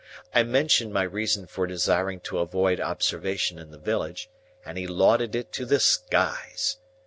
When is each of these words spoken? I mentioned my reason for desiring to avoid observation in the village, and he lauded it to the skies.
I 0.33 0.41
mentioned 0.41 0.91
my 0.91 1.03
reason 1.03 1.45
for 1.45 1.67
desiring 1.67 2.21
to 2.21 2.39
avoid 2.39 2.79
observation 2.81 3.59
in 3.59 3.69
the 3.69 3.77
village, 3.77 4.31
and 4.65 4.75
he 4.79 4.87
lauded 4.87 5.35
it 5.35 5.51
to 5.53 5.65
the 5.67 5.79
skies. 5.79 6.77